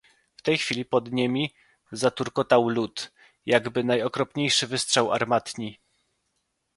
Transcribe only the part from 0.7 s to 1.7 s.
pod niemi